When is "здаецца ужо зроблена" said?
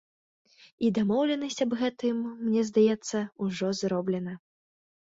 2.71-4.33